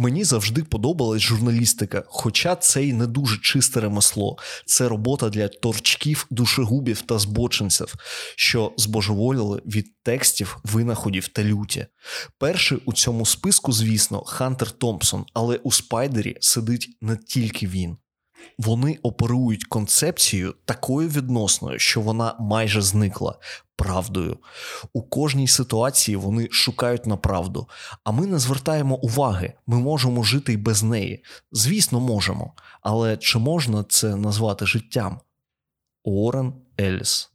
Мені 0.00 0.24
завжди 0.24 0.64
подобалась 0.64 1.22
журналістика, 1.22 2.04
хоча 2.06 2.56
це 2.56 2.84
й 2.84 2.92
не 2.92 3.06
дуже 3.06 3.38
чисте 3.38 3.80
ремесло. 3.80 4.38
Це 4.66 4.88
робота 4.88 5.28
для 5.28 5.48
торчків, 5.48 6.26
душегубів 6.30 7.02
та 7.02 7.18
збочинців, 7.18 7.94
що 8.36 8.72
збожеволіли 8.76 9.62
від 9.66 10.02
текстів, 10.02 10.58
винаходів 10.64 11.28
та 11.28 11.44
люті. 11.44 11.86
Перший 12.38 12.78
у 12.84 12.92
цьому 12.92 13.26
списку, 13.26 13.72
звісно, 13.72 14.24
Хантер 14.24 14.70
Томпсон, 14.70 15.24
але 15.34 15.56
у 15.56 15.72
спайдері 15.72 16.36
сидить 16.40 16.98
не 17.00 17.16
тільки 17.16 17.66
він. 17.66 17.96
Вони 18.58 18.98
оперують 19.02 19.64
концепцією 19.64 20.54
такою 20.64 21.08
відносною, 21.08 21.78
що 21.78 22.00
вона 22.00 22.36
майже 22.40 22.82
зникла 22.82 23.38
правдою. 23.76 24.38
У 24.92 25.02
кожній 25.02 25.48
ситуації 25.48 26.16
вони 26.16 26.48
шукають 26.50 27.06
на 27.06 27.16
правду, 27.16 27.68
а 28.04 28.10
ми 28.10 28.26
не 28.26 28.38
звертаємо 28.38 28.96
уваги, 28.96 29.52
ми 29.66 29.78
можемо 29.78 30.22
жити 30.22 30.52
й 30.52 30.56
без 30.56 30.82
неї. 30.82 31.24
Звісно, 31.52 32.00
можемо. 32.00 32.52
Але 32.82 33.16
чи 33.16 33.38
можна 33.38 33.84
це 33.88 34.16
назвати 34.16 34.66
життям? 34.66 35.20
Уоррен 36.04 36.52
Еліс 36.80 37.30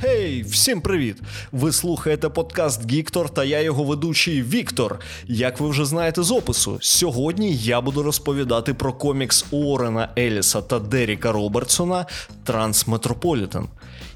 Гей, 0.00 0.42
всім 0.42 0.80
привіт! 0.80 1.16
Ви 1.52 1.72
слухаєте 1.72 2.28
подкаст 2.28 2.90
Гіктор 2.90 3.30
та 3.30 3.44
я 3.44 3.60
його 3.60 3.84
ведучий 3.84 4.42
Віктор. 4.42 5.00
Як 5.26 5.60
ви 5.60 5.68
вже 5.68 5.84
знаєте 5.84 6.22
з 6.22 6.30
опису, 6.30 6.78
сьогодні 6.80 7.56
я 7.56 7.80
буду 7.80 8.02
розповідати 8.02 8.74
про 8.74 8.92
комікс 8.92 9.44
Уоррена 9.50 10.08
Еліса 10.18 10.62
та 10.62 10.78
Деріка 10.78 11.32
Робертсона 11.32 12.06
Трансметрополітен. 12.44 13.68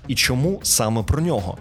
І 0.09 0.15
чому 0.15 0.61
саме 0.63 1.03
про 1.03 1.21
нього? 1.21 1.59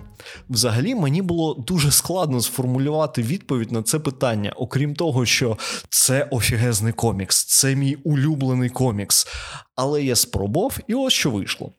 Взагалі 0.49 0.95
мені 0.95 1.21
було 1.21 1.53
дуже 1.53 1.91
складно 1.91 2.41
сформулювати 2.41 3.21
відповідь 3.21 3.71
на 3.71 3.83
це 3.83 3.99
питання, 3.99 4.53
окрім 4.55 4.95
того, 4.95 5.25
що 5.25 5.57
це 5.89 6.27
офігезний 6.31 6.93
комікс, 6.93 7.45
це 7.45 7.75
мій 7.75 7.95
улюблений 7.95 8.69
комікс. 8.69 9.27
Але 9.75 10.03
я 10.03 10.15
спробував, 10.15 10.77
і 10.87 10.93
ось 10.93 11.13
що 11.13 11.31
вийшло. 11.31 11.71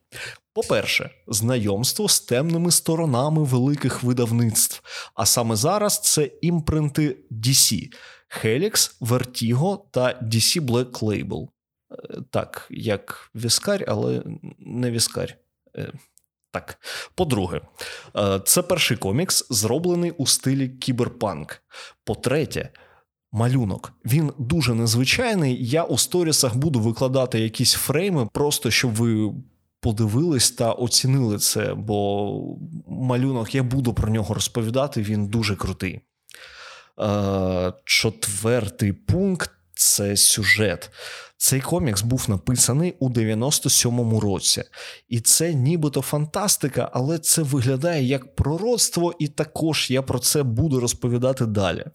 По-перше, 0.53 1.09
знайомство 1.27 2.09
з 2.09 2.19
темними 2.19 2.71
сторонами 2.71 3.43
великих 3.43 4.03
видавництв. 4.03 4.81
А 5.13 5.25
саме 5.25 5.55
зараз 5.55 6.01
це 6.01 6.31
імпринти 6.41 7.17
DC 7.31 7.89
Helix, 8.43 9.01
Vertigo 9.01 9.79
та 9.91 10.19
DC 10.21 10.61
Black 10.61 10.99
Label. 10.99 11.47
Е, 11.91 12.17
так, 12.31 12.67
як 12.69 13.31
віскарь, 13.35 13.85
але 13.87 14.23
не 14.59 14.91
віскарь. 14.91 15.37
Е, 15.77 15.93
так, 16.51 16.79
по-друге, 17.15 17.61
е, 18.15 18.41
це 18.45 18.61
перший 18.61 18.97
комікс, 18.97 19.47
зроблений 19.49 20.11
у 20.11 20.27
стилі 20.27 20.69
кіберпанк. 20.69 21.63
По-третє, 22.03 22.69
малюнок. 23.31 23.93
Він 24.05 24.33
дуже 24.37 24.73
незвичайний. 24.73 25.69
Я 25.69 25.83
у 25.83 25.97
сторісах 25.97 26.55
буду 26.55 26.79
викладати 26.79 27.39
якісь 27.39 27.73
фрейми, 27.73 28.27
просто 28.33 28.71
щоб 28.71 28.95
ви 28.95 29.33
подивились 29.83 30.51
та 30.51 30.71
оцінили 30.71 31.37
це, 31.37 31.73
бо 31.73 32.57
малюнок 32.87 33.55
я 33.55 33.63
буду 33.63 33.93
про 33.93 34.09
нього 34.09 34.33
розповідати, 34.33 35.01
він 35.01 35.27
дуже 35.27 35.55
крутий. 35.55 35.99
Е, 36.99 37.73
четвертий 37.85 38.93
пункт 38.93 39.51
це 39.75 40.17
сюжет. 40.17 40.91
Цей 41.37 41.61
комікс 41.61 42.01
був 42.01 42.25
написаний 42.27 42.95
у 42.99 43.09
97-му 43.09 44.19
році, 44.19 44.63
і 45.07 45.19
це 45.19 45.53
нібито 45.53 46.01
фантастика, 46.01 46.89
але 46.93 47.19
це 47.19 47.41
виглядає 47.41 48.03
як 48.03 48.35
пророцтво, 48.35 49.13
і 49.19 49.27
також 49.27 49.91
я 49.91 50.01
про 50.01 50.19
це 50.19 50.43
буду 50.43 50.79
розповідати 50.79 51.45
далі. 51.45 51.85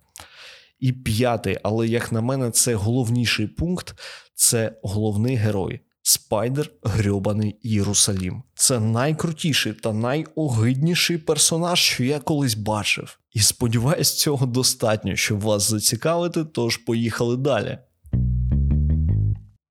І 0.81 0.93
п'ятий, 0.93 1.59
але 1.63 1.89
як 1.89 2.13
на 2.13 2.21
мене, 2.21 2.51
це 2.51 2.75
головніший 2.75 3.47
пункт 3.47 3.95
це 4.35 4.73
головний 4.83 5.37
герой. 5.37 5.81
Спайдер 6.09 6.71
Грьобаний 6.83 7.57
Єрусалім. 7.63 8.43
Це 8.55 8.81
найкрутіший 8.81 9.73
та 9.73 9.93
найогидніший 9.93 11.19
персонаж, 11.19 11.81
що 11.81 12.05
я 12.05 12.19
колись 12.19 12.55
бачив. 12.55 13.19
І 13.33 13.41
сподіваюсь, 13.41 14.15
цього 14.15 14.47
достатньо, 14.47 15.17
щоб 15.17 15.41
вас 15.41 15.71
зацікавити, 15.71 16.45
тож 16.45 16.77
поїхали 16.77 17.37
далі. 17.37 17.79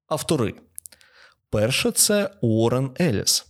Автори. 0.07 0.53
Перше 1.49 1.91
це 1.91 2.31
Уоррен 2.41 2.91
Еліс. 3.01 3.45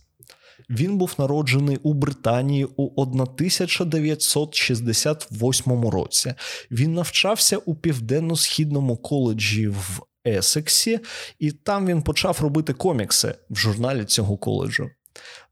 Він 0.70 0.98
був 0.98 1.14
народжений 1.18 1.76
у 1.76 1.94
Британії 1.94 2.66
у 2.76 3.02
1968 3.02 5.88
році. 5.88 6.34
Він 6.70 6.94
навчався 6.94 7.56
у 7.56 7.74
південно-східному 7.74 8.96
коледжі 8.96 9.68
в 9.68 10.00
Есексі, 10.28 11.00
і 11.38 11.52
там 11.52 11.86
він 11.86 12.02
почав 12.02 12.38
робити 12.40 12.72
комікси 12.72 13.34
в 13.50 13.56
журналі 13.56 14.04
цього 14.04 14.36
коледжу. 14.36 14.90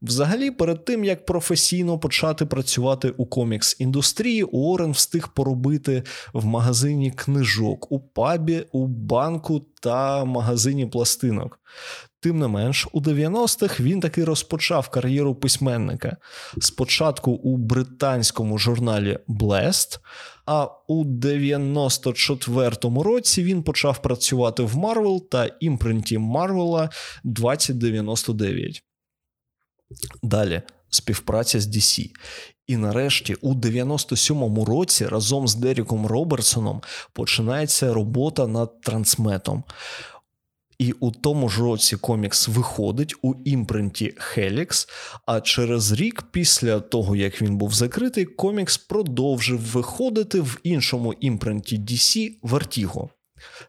Взагалі, 0.01 0.51
перед 0.51 0.85
тим 0.85 1.03
як 1.03 1.25
професійно 1.25 1.99
почати 1.99 2.45
працювати 2.45 3.09
у 3.09 3.25
комікс-індустрії, 3.25 4.43
Уоррен 4.43 4.91
встиг 4.91 5.27
поробити 5.33 6.03
в 6.33 6.45
магазині 6.45 7.11
книжок, 7.11 7.91
у 7.91 7.99
пабі, 7.99 8.65
у 8.71 8.87
банку 8.87 9.65
та 9.81 10.25
магазині 10.25 10.85
пластинок. 10.85 11.59
Тим 12.19 12.39
не 12.39 12.47
менш, 12.47 12.87
у 12.91 13.01
90-х 13.01 13.79
він 13.79 13.99
таки 13.99 14.23
розпочав 14.23 14.89
кар'єру 14.89 15.35
письменника. 15.35 16.17
Спочатку 16.61 17.31
у 17.31 17.57
британському 17.57 18.57
журналі 18.57 19.19
Blast, 19.27 19.99
а 20.47 20.69
у 20.87 21.05
94-му 21.05 23.03
році 23.03 23.43
він 23.43 23.63
почав 23.63 24.01
працювати 24.01 24.63
в 24.63 24.77
Марвел 24.77 25.29
та 25.29 25.45
імпринті 25.59 26.17
Марвела 26.17 26.89
2099. 27.23 28.83
Далі 30.23 30.61
співпраця 30.89 31.59
з 31.59 31.67
DC. 31.67 32.09
І 32.67 32.77
нарешті, 32.77 33.35
у 33.35 33.53
97-му 33.53 34.65
році, 34.65 35.05
разом 35.05 35.47
з 35.47 35.55
Деріком 35.55 36.05
Робертсоном 36.05 36.81
починається 37.13 37.93
робота 37.93 38.47
над 38.47 38.81
трансметом. 38.81 39.63
І 40.79 40.91
у 40.91 41.11
тому 41.11 41.49
ж 41.49 41.61
році 41.61 41.97
комікс 41.97 42.47
виходить 42.47 43.15
у 43.21 43.33
імпринті 43.45 44.13
Helix, 44.17 44.89
А 45.25 45.41
через 45.41 45.91
рік, 45.91 46.23
після 46.31 46.79
того 46.79 47.15
як 47.15 47.41
він 47.41 47.57
був 47.57 47.73
закритий, 47.73 48.25
комікс 48.25 48.77
продовжив 48.77 49.59
виходити 49.59 50.41
в 50.41 50.59
іншому 50.63 51.13
імпринті 51.13 51.79
DC 51.79 52.31
Vertigo. 52.43 53.09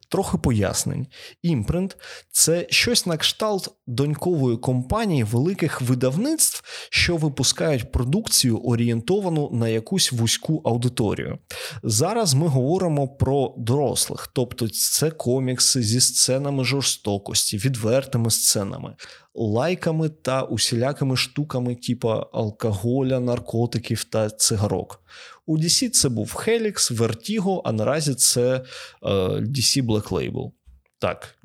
Трохи 0.09 0.39
пояснень. 0.39 1.07
Імпринт 1.43 1.97
це 2.31 2.67
щось 2.71 3.07
на 3.07 3.17
кшталт 3.17 3.69
донькової 3.87 4.57
компанії 4.57 5.25
великих 5.25 5.81
видавництв, 5.81 6.89
що 6.91 7.17
випускають 7.17 7.93
продукцію, 7.93 8.59
орієнтовану 8.59 9.51
на 9.53 9.69
якусь 9.69 10.13
вузьку 10.13 10.63
аудиторію. 10.65 11.39
Зараз 11.83 12.35
ми 12.35 12.47
говоримо 12.47 13.09
про 13.09 13.55
дорослих, 13.59 14.31
тобто 14.33 14.69
це 14.69 15.11
комікси 15.11 15.83
зі 15.83 16.01
сценами 16.01 16.65
жорстокості, 16.65 17.59
відвертими 17.59 18.31
сценами, 18.31 18.95
лайками 19.35 20.09
та 20.09 20.43
усілякими 20.43 21.17
штуками, 21.17 21.75
типу 21.75 22.09
алкоголя, 22.09 23.21
наркотиків 23.21 24.05
та 24.05 24.31
цигарок. 24.31 25.03
У 25.49 25.59
DC 25.59 25.91
це 25.91 26.09
був 26.09 26.35
Helix, 26.47 26.93
Vertigo, 26.93 27.61
а 27.65 27.73
наразі 27.73 28.15
це 28.15 28.65
е, 29.03 29.09
DC 29.41 29.83
Black 29.83 30.09
Label. 30.09 30.53
Так, 30.99 31.39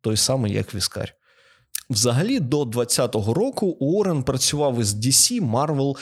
той 0.00 0.16
самий, 0.16 0.52
як 0.52 0.74
Віскарь. 0.74 1.14
Взагалі, 1.90 2.40
до 2.40 2.62
20-го 2.62 3.34
року 3.34 3.66
Уоррен 3.66 4.22
працював 4.22 4.80
із 4.80 4.94
DC, 4.94 5.50
Marvel, 5.50 5.96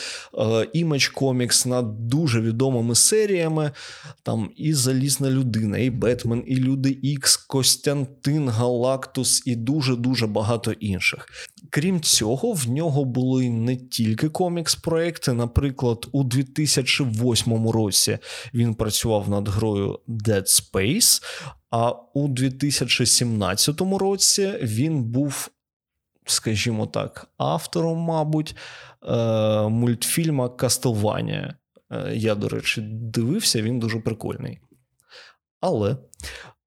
Image 0.75 1.15
Comics 1.15 1.68
над 1.68 2.09
дуже 2.09 2.41
відомими 2.41 2.95
серіями. 2.95 3.71
Там 4.22 4.51
і 4.57 4.74
Залізна 4.74 5.30
людина, 5.30 5.78
і 5.78 5.91
Бетмен, 5.91 6.45
і 6.47 6.57
Люди 6.57 6.98
Ікс, 7.03 7.36
Костянтин, 7.36 8.48
Галактус, 8.48 9.42
і 9.47 9.57
дуже-дуже 9.57 10.27
багато 10.27 10.72
інших. 10.72 11.28
Крім 11.71 12.01
цього, 12.01 12.53
в 12.53 12.68
нього 12.68 13.04
були 13.04 13.51
не 13.51 13.77
тільки 13.77 14.28
комікс-проекти. 14.28 15.33
Наприклад, 15.33 16.07
у 16.12 16.24
2008 16.24 17.68
році 17.68 18.18
він 18.54 18.74
працював 18.74 19.30
над 19.30 19.48
грою 19.48 19.98
Dead 20.09 20.45
Space, 20.45 21.22
а 21.71 21.92
у 22.15 22.28
2017 22.28 23.80
році 23.80 24.54
він 24.62 25.04
був 25.04 25.51
скажімо 26.30 26.86
так, 26.86 27.27
автором, 27.36 27.98
мабуть, 27.98 28.57
е, 29.09 29.69
мультфільма 29.69 30.48
Кастелванія. 30.48 31.54
Е, 31.91 32.13
я, 32.15 32.34
до 32.34 32.48
речі, 32.48 32.80
дивився, 32.91 33.63
він 33.63 33.78
дуже 33.78 34.01
прикольний. 34.01 34.60
Але 35.60 35.97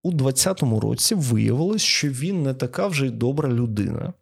у 0.03 0.11
20-му 0.11 0.79
році 0.79 1.15
виявилось, 1.15 1.81
що 1.81 2.09
він 2.09 2.43
не 2.43 2.53
така 2.53 2.87
вже 2.87 3.07
й 3.07 3.09
добра 3.09 3.49
людина. 3.49 4.13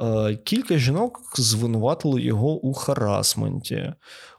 Е, 0.00 0.36
кілька 0.44 0.78
жінок 0.78 1.20
звинуватили 1.38 2.22
його 2.22 2.60
у 2.60 2.74
харасменті. 2.74 3.92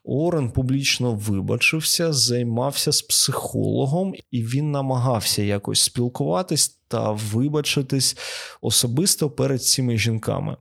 Орен 0.03 0.51
публічно 0.51 1.13
вибачився, 1.13 2.13
займався 2.13 2.91
з 2.91 3.01
психологом, 3.01 4.13
і 4.31 4.43
він 4.43 4.71
намагався 4.71 5.41
якось 5.41 5.81
спілкуватись 5.81 6.79
та 6.87 7.11
вибачитись 7.11 8.17
особисто 8.61 9.29
перед 9.29 9.63
цими 9.63 9.97
жінками. 9.97 10.57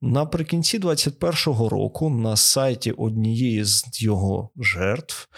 Наприкінці 0.00 0.78
21-го 0.78 1.68
року 1.68 2.10
на 2.10 2.36
сайті 2.36 2.92
однієї 2.92 3.64
з 3.64 4.02
його 4.02 4.50
жертв, 4.56 5.28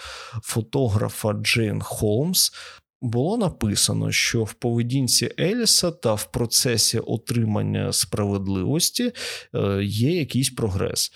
фотографа 0.43 1.33
Джейн 1.33 1.83
Холмс, 1.83 2.53
було 3.05 3.37
написано, 3.37 4.13
що 4.13 4.45
в 4.45 4.53
поведінці 4.53 5.31
Еліса 5.39 5.91
та 5.91 6.15
в 6.15 6.25
процесі 6.25 6.99
отримання 6.99 7.93
справедливості 7.93 9.13
е, 9.55 9.85
є 9.85 10.19
якийсь 10.19 10.51
прогрес. 10.51 11.13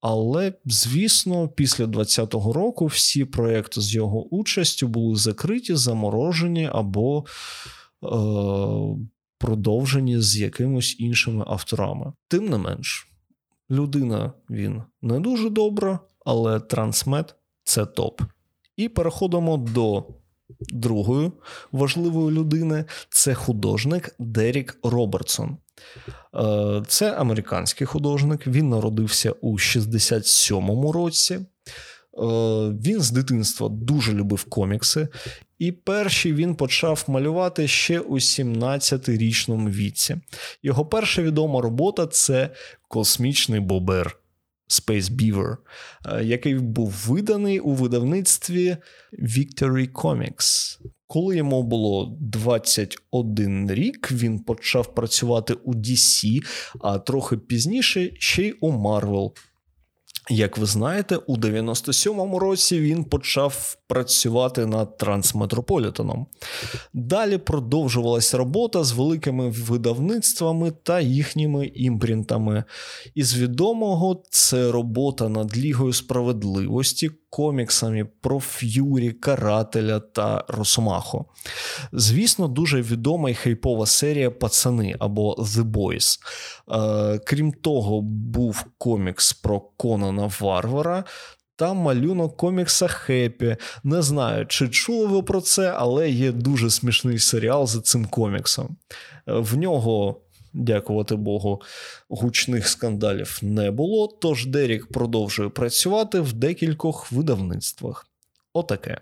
Але, 0.00 0.52
звісно, 0.64 1.48
після 1.48 1.84
20-го 1.84 2.52
року 2.52 2.86
всі 2.86 3.24
проекти 3.24 3.80
з 3.80 3.94
його 3.94 4.24
участю 4.24 4.88
були 4.88 5.16
закриті, 5.16 5.74
заморожені 5.74 6.68
або 6.72 7.24
е, 7.24 7.26
продовжені 9.38 10.20
з 10.20 10.36
якимось 10.36 10.96
іншими 10.98 11.44
авторами. 11.46 12.12
Тим 12.28 12.48
не 12.48 12.58
менш, 12.58 13.08
людина 13.70 14.32
він 14.50 14.82
не 15.02 15.20
дуже 15.20 15.50
добра, 15.50 15.98
але 16.26 16.60
трансмет 16.60 17.34
це 17.64 17.86
топ. 17.86 18.20
І 18.76 18.88
переходимо 18.88 19.56
до 19.56 20.04
другої 20.68 21.32
важливої 21.72 22.36
людини 22.36 22.84
це 23.10 23.34
художник 23.34 24.14
Дерік 24.18 24.78
Робертсон. 24.82 25.56
Е, 26.34 26.82
це 26.88 27.12
американський 27.12 27.86
художник. 27.86 28.46
Він 28.46 28.68
народився 28.68 29.32
у 29.40 29.58
67-му 29.58 30.92
році. 30.92 31.34
Е, 31.34 31.44
він 32.84 33.00
з 33.00 33.10
дитинства 33.10 33.68
дуже 33.68 34.12
любив 34.12 34.44
комікси, 34.44 35.08
і 35.58 35.72
перші 35.72 36.32
він 36.32 36.54
почав 36.54 37.04
малювати 37.08 37.68
ще 37.68 38.00
у 38.00 38.14
17-річному 38.14 39.70
віці. 39.70 40.16
Його 40.62 40.86
перша 40.86 41.22
відома 41.22 41.60
робота 41.60 42.06
це 42.06 42.50
Космічний 42.88 43.60
Бобер. 43.60 44.21
Space 44.72 45.10
Beaver, 45.10 45.56
е, 46.06 46.24
який 46.24 46.54
був 46.54 47.04
виданий 47.08 47.60
у 47.60 47.72
видавництві 47.72 48.76
Victory 49.22 49.92
Comics. 49.92 50.78
Коли 51.06 51.36
йому 51.36 51.62
було 51.62 52.16
21 52.20 53.72
рік, 53.72 54.12
він 54.12 54.38
почав 54.38 54.94
працювати 54.94 55.54
у 55.54 55.74
DC, 55.74 56.40
а 56.80 56.98
трохи 56.98 57.36
пізніше 57.36 58.10
ще 58.14 58.42
й 58.42 58.56
у 58.60 58.72
Marvel. 58.72 59.30
Як 60.30 60.58
ви 60.58 60.66
знаєте, 60.66 61.16
у 61.16 61.36
97-му 61.36 62.38
році 62.38 62.80
він 62.80 63.04
почав 63.04 63.76
працювати 63.92 64.66
над 64.66 64.96
Трансметрополітеном. 64.96 66.26
Далі 66.92 67.38
продовжувалася 67.38 68.38
робота 68.38 68.84
з 68.84 68.92
великими 68.92 69.48
видавництвами 69.48 70.70
та 70.82 71.00
їхніми 71.00 71.66
імпринтами. 71.74 72.64
Із 73.14 73.36
відомого 73.36 74.22
це 74.30 74.72
робота 74.72 75.28
над 75.28 75.58
Лігою 75.58 75.92
справедливості, 75.92 77.10
коміксами 77.30 78.06
про 78.20 78.40
Ф'юрі, 78.40 79.10
Карателя 79.10 80.00
та 80.00 80.44
Росомаху. 80.48 81.24
Звісно, 81.92 82.48
дуже 82.48 82.82
відома 82.82 83.30
і 83.30 83.34
хайпова 83.34 83.86
серія 83.86 84.30
Пацани 84.30 84.96
або 84.98 85.34
The 85.34 85.70
Boys. 85.70 86.18
Е, 86.70 87.18
крім 87.18 87.52
того, 87.52 88.00
був 88.02 88.64
комікс 88.78 89.32
про 89.32 89.60
Конана 89.60 90.30
Варвара. 90.40 91.04
Та 91.56 91.74
малюнок 91.74 92.36
комікса 92.36 92.88
Happy. 92.88 93.56
Не 93.84 94.02
знаю, 94.02 94.46
чи 94.46 94.68
чули 94.68 95.06
ви 95.06 95.22
про 95.22 95.40
це, 95.40 95.74
але 95.76 96.10
є 96.10 96.32
дуже 96.32 96.70
смішний 96.70 97.18
серіал 97.18 97.66
за 97.66 97.80
цим 97.80 98.06
коміксом. 98.06 98.76
Е, 99.28 99.32
в 99.32 99.56
нього 99.56 100.20
дякувати 100.52 101.16
Богу, 101.16 101.62
гучних 102.08 102.68
скандалів 102.68 103.38
не 103.42 103.70
було. 103.70 104.18
Тож 104.20 104.46
Дерік 104.46 104.86
продовжує 104.86 105.48
працювати 105.48 106.20
в 106.20 106.32
декількох 106.32 107.12
видавництвах. 107.12 108.06
Отаке. 108.52 109.00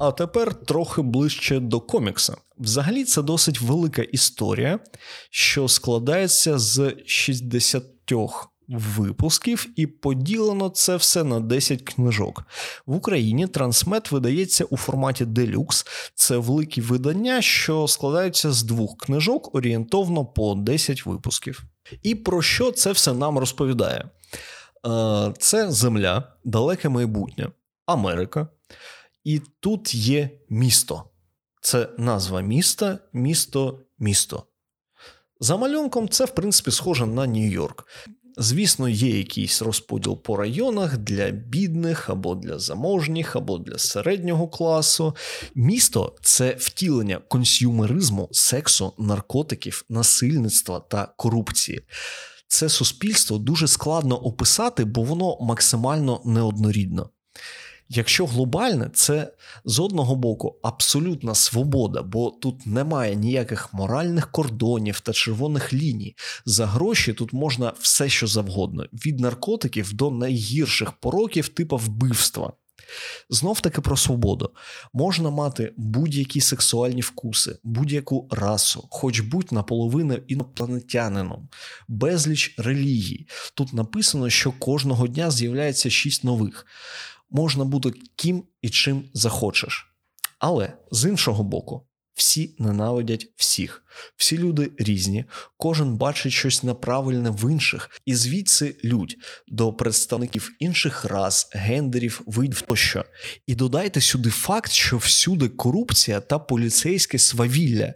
А 0.00 0.12
тепер 0.12 0.54
трохи 0.54 1.02
ближче 1.02 1.60
до 1.60 1.80
комікса. 1.80 2.36
Взагалі, 2.58 3.04
це 3.04 3.22
досить 3.22 3.60
велика 3.60 4.02
історія, 4.02 4.78
що 5.30 5.68
складається 5.68 6.58
з 6.58 6.94
60 7.06 7.84
випусків, 8.68 9.66
і 9.76 9.86
поділено 9.86 10.68
це 10.68 10.96
все 10.96 11.24
на 11.24 11.40
10 11.40 11.82
книжок. 11.82 12.44
В 12.86 12.96
Україні 12.96 13.46
трансмет 13.46 14.12
видається 14.12 14.64
у 14.64 14.76
форматі 14.76 15.24
делюкс. 15.24 15.86
Це 16.14 16.36
великі 16.36 16.80
видання, 16.80 17.42
що 17.42 17.88
складаються 17.88 18.52
з 18.52 18.62
двох 18.62 18.96
книжок 18.96 19.54
орієнтовно 19.54 20.24
по 20.24 20.54
10 20.54 21.06
випусків. 21.06 21.62
І 22.02 22.14
про 22.14 22.42
що 22.42 22.72
це 22.72 22.92
все 22.92 23.12
нам 23.12 23.38
розповідає? 23.38 24.08
Е, 24.86 25.34
це 25.38 25.70
Земля, 25.70 26.24
далеке 26.44 26.88
майбутнє, 26.88 27.50
Америка. 27.86 28.48
І 29.24 29.40
тут 29.60 29.94
є 29.94 30.30
місто. 30.48 31.04
Це 31.60 31.88
назва 31.98 32.40
міста, 32.40 32.98
місто, 33.12 33.80
місто. 33.98 34.46
За 35.40 35.56
малюнком, 35.56 36.08
це, 36.08 36.24
в 36.24 36.30
принципі, 36.30 36.70
схоже 36.70 37.06
на 37.06 37.26
Нью-Йорк. 37.26 37.84
Звісно, 38.36 38.88
є 38.88 39.18
якийсь 39.18 39.62
розподіл 39.62 40.22
по 40.22 40.36
районах 40.36 40.98
для 40.98 41.30
бідних, 41.30 42.10
або 42.10 42.34
для 42.34 42.58
заможніх, 42.58 43.36
або 43.36 43.58
для 43.58 43.78
середнього 43.78 44.48
класу. 44.48 45.16
Місто 45.54 46.16
це 46.22 46.56
втілення 46.58 47.18
консюмеризму, 47.18 48.28
сексу, 48.32 48.92
наркотиків, 48.98 49.84
насильництва 49.88 50.80
та 50.80 51.06
корупції. 51.16 51.80
Це 52.48 52.68
суспільство 52.68 53.38
дуже 53.38 53.68
складно 53.68 54.16
описати, 54.16 54.84
бо 54.84 55.02
воно 55.02 55.38
максимально 55.40 56.20
неоднорідно. 56.24 57.10
Якщо 57.94 58.26
глобальне, 58.26 58.90
це 58.94 59.32
з 59.64 59.78
одного 59.78 60.16
боку 60.16 60.58
абсолютна 60.62 61.34
свобода, 61.34 62.02
бо 62.02 62.30
тут 62.30 62.66
немає 62.66 63.16
ніяких 63.16 63.74
моральних 63.74 64.30
кордонів 64.30 65.00
та 65.00 65.12
червоних 65.12 65.72
ліній. 65.72 66.16
За 66.44 66.66
гроші 66.66 67.12
тут 67.12 67.32
можна 67.32 67.72
все, 67.80 68.08
що 68.08 68.26
завгодно, 68.26 68.86
від 68.92 69.20
наркотиків 69.20 69.92
до 69.92 70.10
найгірших 70.10 70.92
пороків, 70.92 71.48
типу 71.48 71.76
вбивства. 71.76 72.52
Знов 73.30 73.60
таки 73.60 73.80
про 73.80 73.96
свободу. 73.96 74.50
Можна 74.92 75.30
мати 75.30 75.72
будь-які 75.76 76.40
сексуальні 76.40 77.00
вкуси, 77.00 77.58
будь-яку 77.64 78.28
расу, 78.30 78.88
хоч 78.90 79.20
будь 79.20 79.52
наполовину 79.52 80.14
інопланетянином, 80.14 81.48
безліч 81.88 82.54
релігій. 82.58 83.26
Тут 83.54 83.72
написано, 83.72 84.30
що 84.30 84.52
кожного 84.52 85.08
дня 85.08 85.30
з'являється 85.30 85.90
шість 85.90 86.24
нових 86.24 86.66
можна 87.32 87.64
бути 87.64 87.92
ким 88.16 88.44
і 88.62 88.70
чим 88.70 89.04
захочеш. 89.14 89.94
Але 90.38 90.72
з 90.90 91.08
іншого 91.08 91.44
боку, 91.44 91.86
всі 92.14 92.54
ненавидять 92.58 93.26
всіх, 93.36 93.84
всі 94.16 94.38
люди 94.38 94.70
різні, 94.78 95.24
кожен 95.56 95.96
бачить 95.96 96.32
щось 96.32 96.62
неправильне 96.62 97.30
в 97.30 97.50
інших, 97.50 97.90
і 98.06 98.14
звідси 98.14 98.76
людь 98.84 99.16
до 99.48 99.72
представників 99.72 100.50
інших 100.58 101.04
рас, 101.04 101.48
гендерів, 101.52 102.20
видів 102.26 102.60
тощо. 102.60 103.04
І 103.46 103.54
додайте 103.54 104.00
сюди 104.00 104.30
факт, 104.30 104.72
що 104.72 104.96
всюди 104.96 105.48
корупція 105.48 106.20
та 106.20 106.38
поліцейське 106.38 107.18
свавілля. 107.18 107.94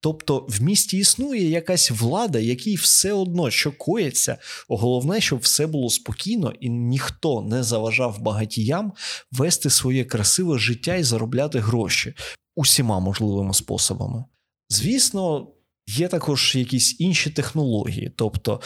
Тобто 0.00 0.46
в 0.48 0.62
місті 0.62 0.98
існує 0.98 1.50
якась 1.50 1.90
влада, 1.90 2.38
якій 2.38 2.74
все 2.74 3.12
одно 3.12 3.50
що 3.50 3.72
коїться. 3.72 4.36
Головне, 4.68 5.20
щоб 5.20 5.38
все 5.38 5.66
було 5.66 5.90
спокійно 5.90 6.52
і 6.60 6.68
ніхто 6.68 7.42
не 7.42 7.62
заважав 7.62 8.20
багатіям 8.20 8.92
вести 9.32 9.70
своє 9.70 10.04
красиве 10.04 10.58
життя 10.58 10.94
і 10.94 11.02
заробляти 11.02 11.58
гроші 11.58 12.14
усіма 12.58 13.00
можливими 13.00 13.54
способами. 13.54 14.24
Звісно, 14.68 15.48
є 15.88 16.08
також 16.08 16.56
якісь 16.56 17.00
інші 17.00 17.30
технології, 17.30 18.12
тобто, 18.16 18.60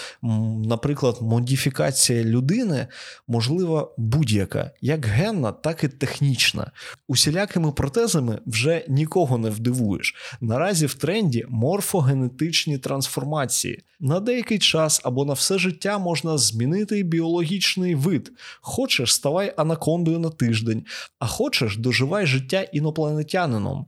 наприклад, 0.65 1.19
модифікація 1.21 2.25
людини 2.25 2.87
можлива 3.29 3.95
будь-яка, 3.97 4.71
як 4.81 5.07
генна, 5.07 5.53
так 5.53 5.85
і 5.85 5.89
технічна. 5.89 6.71
Усілякими 7.09 7.73
протезами 7.73 8.39
вже 8.47 8.85
нікого 8.89 9.39
не 9.39 9.51
вдивуєш. 9.51 10.15
Наразі 10.41 10.87
в 10.87 10.95
тренді 10.95 11.47
морфогенетичні 11.49 12.79
трансформації. 12.79 13.83
На 14.01 14.21
деякий 14.21 14.59
час 14.59 15.01
або 15.05 15.25
на 15.25 15.33
все 15.33 15.59
життя 15.59 15.99
можна 15.99 16.39
змінити 16.39 17.03
біологічний 17.03 17.95
вид. 17.95 18.33
Хочеш, 18.61 19.15
ставай 19.15 19.55
анакондою 19.57 20.19
на 20.19 20.31
тиждень, 20.31 20.85
а 21.19 21.27
хочеш, 21.27 21.77
доживай 21.77 22.27
життя 22.27 22.63
інопланетянином. 22.63 23.87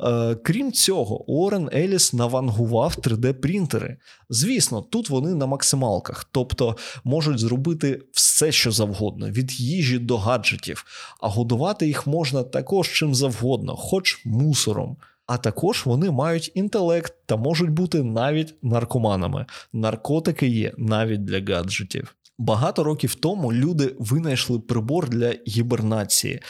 Е, 0.00 0.34
крім 0.34 0.72
цього, 0.72 1.30
Уоррен 1.30 1.68
Еліс 1.72 2.12
навангував 2.12 2.96
3D-принтери. 2.98 3.96
Звісно, 4.28 4.80
тут 4.80 5.10
вони 5.10 5.34
на 5.34 5.46
максималках, 5.46 6.28
тобто 6.32 6.76
можуть 7.04 7.38
зробити 7.38 8.02
все, 8.12 8.52
що 8.52 8.70
завгодно, 8.70 9.30
від 9.30 9.60
їжі 9.60 9.98
до 9.98 10.18
гаджетів, 10.18 10.84
а 11.20 11.28
годувати 11.28 11.86
їх 11.86 12.06
можна 12.06 12.42
також 12.42 12.92
чим 12.92 13.14
завгодно, 13.14 13.76
хоч 13.76 14.22
мусором. 14.24 14.96
А 15.26 15.36
також 15.36 15.86
вони 15.86 16.10
мають 16.10 16.52
інтелект 16.54 17.14
та 17.26 17.36
можуть 17.36 17.70
бути 17.70 18.02
навіть 18.02 18.54
наркоманами. 18.62 19.46
Наркотики 19.72 20.46
є 20.46 20.72
навіть 20.78 21.24
для 21.24 21.54
гаджетів. 21.54 22.16
Багато 22.38 22.84
років 22.84 23.14
тому 23.14 23.52
люди 23.52 23.94
винайшли 23.98 24.58
прибор 24.58 25.08
для 25.08 25.34
гібернації. 25.48 26.40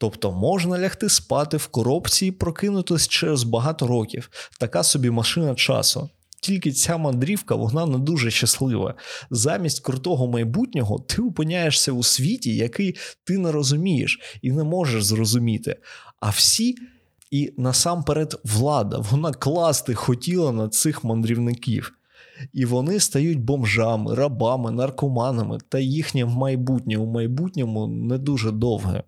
Тобто 0.00 0.32
можна 0.32 0.78
лягти 0.78 1.08
спати 1.08 1.56
в 1.56 1.66
коробці 1.66 2.26
і 2.26 2.30
прокинутись 2.30 3.08
через 3.08 3.42
багато 3.42 3.86
років. 3.86 4.30
Така 4.58 4.82
собі 4.82 5.10
машина 5.10 5.54
часу. 5.54 6.08
Тільки 6.42 6.72
ця 6.72 6.96
мандрівка 6.96 7.54
вона 7.54 7.86
не 7.86 7.98
дуже 7.98 8.30
щаслива. 8.30 8.94
Замість 9.30 9.80
крутого 9.80 10.26
майбутнього 10.26 10.98
ти 10.98 11.22
опиняєшся 11.22 11.92
у 11.92 12.02
світі, 12.02 12.56
який 12.56 12.96
ти 13.24 13.38
не 13.38 13.52
розумієш 13.52 14.38
і 14.42 14.52
не 14.52 14.64
можеш 14.64 15.04
зрозуміти. 15.04 15.76
А 16.20 16.30
всі, 16.30 16.74
і 17.30 17.52
насамперед, 17.56 18.40
влада, 18.44 18.98
вона 19.10 19.32
класти 19.32 19.94
хотіла 19.94 20.52
на 20.52 20.68
цих 20.68 21.04
мандрівників. 21.04 21.92
І 22.52 22.64
вони 22.64 23.00
стають 23.00 23.40
бомжами, 23.40 24.14
рабами, 24.14 24.70
наркоманами, 24.70 25.58
та 25.68 25.78
їхнє 25.78 26.24
майбутнє 26.24 26.96
у 26.96 27.06
майбутньому 27.06 27.86
не 27.86 28.18
дуже 28.18 28.50
довге. 28.50 29.02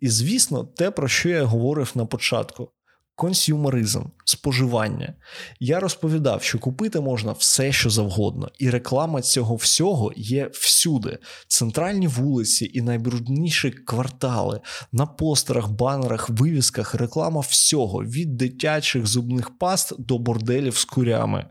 І 0.00 0.08
звісно, 0.08 0.64
те, 0.64 0.90
про 0.90 1.08
що 1.08 1.28
я 1.28 1.44
говорив 1.44 1.92
на 1.94 2.06
початку. 2.06 2.72
Консюмеризм, 3.14 4.02
споживання. 4.24 5.14
Я 5.60 5.80
розповідав, 5.80 6.42
що 6.42 6.58
купити 6.58 7.00
можна 7.00 7.32
все, 7.32 7.72
що 7.72 7.90
завгодно, 7.90 8.50
і 8.58 8.70
реклама 8.70 9.22
цього 9.22 9.56
всього 9.56 10.12
є 10.16 10.50
всюди: 10.52 11.18
центральні 11.48 12.06
вулиці 12.06 12.70
і 12.74 12.80
найбрудніші 12.82 13.70
квартали, 13.70 14.60
на 14.92 15.06
постерах, 15.06 15.70
банерах, 15.70 16.30
вивісках, 16.30 16.94
реклама 16.94 17.40
всього 17.40 18.04
від 18.04 18.36
дитячих 18.36 19.06
зубних 19.06 19.58
паст 19.58 19.92
до 19.98 20.18
борделів 20.18 20.76
з 20.76 20.84
курями. 20.84 21.46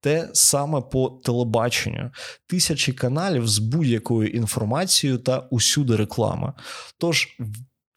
Те 0.00 0.30
саме 0.32 0.80
по 0.80 1.20
телебаченню, 1.24 2.10
тисячі 2.46 2.92
каналів 2.92 3.48
з 3.48 3.58
будь-якою 3.58 4.28
інформацією 4.28 5.18
та 5.18 5.38
усюди 5.38 5.96
реклама. 5.96 6.54
Тож 6.98 7.28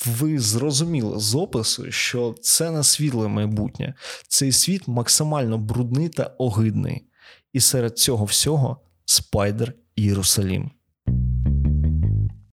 ви 0.06 0.40
зрозуміли 0.40 1.20
з 1.20 1.36
опису, 1.36 1.92
що 1.92 2.36
це 2.42 2.72
не 2.72 2.84
світле 2.84 3.28
майбутнє, 3.28 3.94
цей 4.28 4.52
світ 4.52 4.88
максимально 4.88 5.58
брудний 5.58 6.10
та 6.10 6.24
огидний. 6.24 7.08
І 7.54 7.60
серед 7.60 8.00
цього 8.00 8.26
всього 8.26 8.82
Спайдер 9.06 9.74
Єрусалім. 9.96 10.72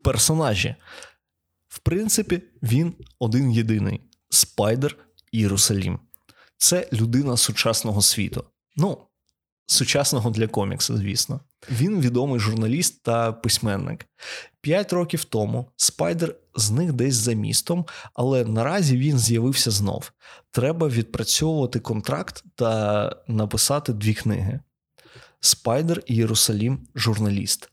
Персонажі. 0.05 0.75
В 1.69 1.79
принципі, 1.79 2.43
він 2.63 2.95
один 3.19 3.53
єдиний 3.53 4.01
Спайдер 4.31 4.97
Єрусалім. 5.33 5.99
Це 6.57 6.89
людина 6.93 7.37
сучасного 7.37 8.03
світу. 8.03 8.45
Ну, 8.77 8.99
сучасного 9.67 10.31
для 10.31 10.49
комікса, 10.49 10.97
звісно. 10.97 11.41
Він 11.71 12.01
відомий 12.01 12.41
журналіст 12.41 13.03
та 13.03 13.33
письменник. 13.33 14.07
П'ять 14.61 14.93
років 14.93 15.25
тому 15.25 15.71
Спайдер 15.77 16.35
зник 16.55 16.93
десь 16.93 17.15
за 17.15 17.33
містом, 17.33 17.87
але 18.15 18.45
наразі 18.45 18.97
він 18.97 19.19
з'явився 19.19 19.71
знов. 19.71 20.13
Треба 20.51 20.89
відпрацьовувати 20.89 21.81
контракт 21.81 22.45
та 22.55 23.11
написати 23.29 23.93
дві 23.93 24.15
книги. 24.15 24.61
Спайдер 25.41 26.03
Єрусалім 26.07 26.79
журналіст. 26.95 27.71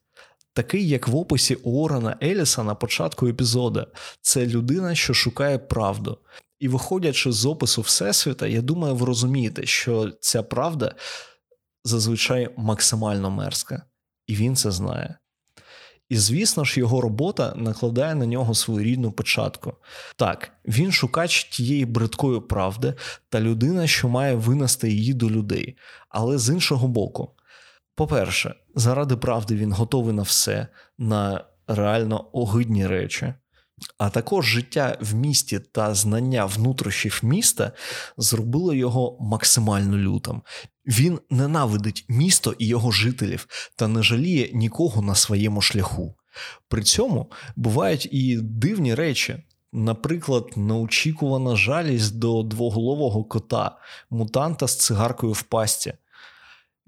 Такий, 0.53 0.87
як 0.87 1.07
в 1.07 1.15
описі 1.15 1.55
Уоррена 1.55 2.17
Еліса 2.23 2.63
на 2.63 2.75
початку 2.75 3.27
епізода, 3.27 3.87
це 4.21 4.47
людина, 4.47 4.95
що 4.95 5.13
шукає 5.13 5.57
правду. 5.57 6.17
І 6.59 6.67
виходячи 6.67 7.31
з 7.31 7.45
опису 7.45 7.81
Всесвіта, 7.81 8.47
я 8.47 8.61
думаю, 8.61 8.95
ви 8.95 9.05
розумієте, 9.05 9.65
що 9.65 10.11
ця 10.19 10.43
правда 10.43 10.95
зазвичай 11.83 12.49
максимально 12.57 13.31
мерзка, 13.31 13.85
і 14.27 14.35
він 14.35 14.55
це 14.55 14.71
знає. 14.71 15.17
І, 16.09 16.17
звісно 16.17 16.63
ж, 16.63 16.79
його 16.79 17.01
робота 17.01 17.53
накладає 17.55 18.15
на 18.15 18.25
нього 18.25 18.53
свою 18.55 18.83
рідну 18.83 19.11
початку. 19.11 19.73
Так, 20.15 20.51
він 20.65 20.91
шукач 20.91 21.43
тієї 21.43 21.85
бридкої 21.85 22.39
правди 22.39 22.93
та 23.29 23.41
людина, 23.41 23.87
що 23.87 24.09
має 24.09 24.35
винести 24.35 24.89
її 24.89 25.13
до 25.13 25.29
людей. 25.29 25.77
Але 26.09 26.37
з 26.37 26.53
іншого 26.53 26.87
боку, 26.87 27.31
по-перше, 27.95 28.55
заради 28.75 29.17
правди 29.17 29.55
він 29.55 29.73
готовий 29.73 30.13
на 30.15 30.21
все, 30.21 30.67
на 30.97 31.45
реально 31.67 32.29
огидні 32.31 32.87
речі. 32.87 33.33
А 33.97 34.09
також 34.09 34.45
життя 34.45 34.97
в 35.01 35.15
місті 35.15 35.59
та 35.59 35.95
знання 35.95 36.45
внутрішніх 36.45 37.23
міста 37.23 37.71
зробило 38.17 38.73
його 38.73 39.17
максимально 39.19 39.97
лютим. 39.97 40.41
Він 40.85 41.19
ненавидить 41.29 42.05
місто 42.09 42.55
і 42.57 42.67
його 42.67 42.91
жителів 42.91 43.47
та 43.75 43.87
не 43.87 44.03
жаліє 44.03 44.49
нікого 44.53 45.01
на 45.01 45.15
своєму 45.15 45.61
шляху. 45.61 46.15
При 46.67 46.83
цьому 46.83 47.31
бувають 47.55 48.09
і 48.11 48.37
дивні 48.41 48.95
речі. 48.95 49.43
Наприклад, 49.75 50.51
неочікувана 50.55 51.55
жалість 51.55 52.19
до 52.19 52.43
двоголового 52.43 53.23
кота, 53.23 53.77
мутанта 54.09 54.67
з 54.67 54.77
цигаркою 54.77 55.33
в 55.33 55.41
пасті. 55.41 55.93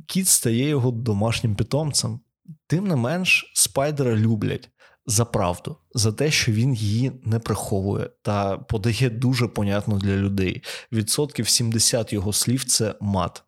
Кіт 0.05 0.27
стає 0.27 0.67
його 0.67 0.91
домашнім 0.91 1.55
питомцем. 1.55 2.19
Тим 2.67 2.87
не 2.87 2.95
менш, 2.95 3.51
спайдера 3.53 4.15
люблять 4.15 4.69
за 5.07 5.25
правду, 5.25 5.77
за 5.93 6.11
те, 6.11 6.31
що 6.31 6.51
він 6.51 6.73
її 6.73 7.11
не 7.23 7.39
приховує 7.39 8.09
та 8.21 8.57
подає 8.57 9.09
дуже 9.09 9.47
понятно 9.47 9.97
для 9.97 10.15
людей. 10.15 10.63
Відсотків 10.91 11.49
70 11.49 12.13
його 12.13 12.33
слів 12.33 12.63
це 12.63 12.95
мат. 13.01 13.43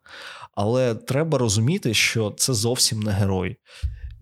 Але 0.54 0.94
треба 0.94 1.38
розуміти, 1.38 1.94
що 1.94 2.34
це 2.36 2.54
зовсім 2.54 3.00
не 3.00 3.10
герой. 3.10 3.56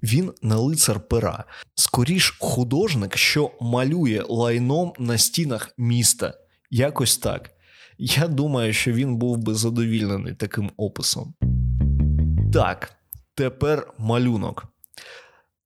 Він 0.03 0.33
не 0.43 0.55
лицар 0.55 1.01
пера, 1.01 1.45
скоріш 1.75 2.37
художник, 2.41 3.17
що 3.17 3.51
малює 3.61 4.25
лайном 4.29 4.93
на 4.99 5.19
стінах 5.19 5.71
міста. 5.79 6.35
Якось 6.71 7.19
так. 7.19 7.51
Я 7.99 8.29
думаю, 8.29 8.73
що 8.73 8.93
він 8.93 9.17
був 9.17 9.39
би 9.39 9.55
задовільнений 9.55 10.35
таким 10.35 10.71
описом. 10.77 11.35
Так, 12.53 12.93
тепер 13.35 13.95
малюнок. 13.99 14.76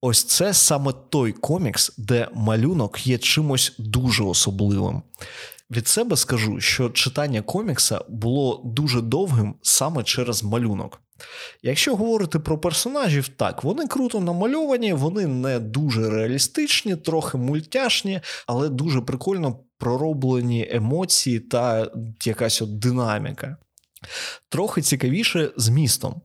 Ось 0.03 0.25
це 0.25 0.55
саме 0.55 0.93
той 1.09 1.33
комікс, 1.33 1.93
де 1.99 2.29
малюнок 2.35 3.07
є 3.07 3.19
чимось 3.19 3.75
дуже 3.79 4.25
особливим. 4.25 5.03
Від 5.71 5.89
себе 5.89 6.17
скажу, 6.17 6.61
що 6.61 6.91
читання 6.91 7.43
комікса 7.43 8.05
було 8.09 8.63
дуже 8.65 9.01
довгим 9.01 9.55
саме 9.63 10.03
через 10.03 10.43
малюнок. 10.43 11.01
Якщо 11.63 11.97
говорити 11.97 12.39
про 12.39 12.59
персонажів, 12.59 13.29
так, 13.29 13.65
вони 13.65 13.87
круто 13.87 14.21
намальовані, 14.21 14.93
вони 14.93 15.27
не 15.27 15.59
дуже 15.59 16.11
реалістичні, 16.11 16.97
трохи 16.97 17.39
мультяшні, 17.39 18.21
але 18.47 18.69
дуже 18.69 19.01
прикольно 19.01 19.59
пророблені 19.79 20.69
емоції 20.71 21.41
та 21.41 21.91
якась 22.25 22.63
от 22.63 22.79
динаміка. 22.79 23.57
Трохи 24.49 24.83
цікавіше 24.83 25.53
з 25.57 25.69
містом. 25.69 26.23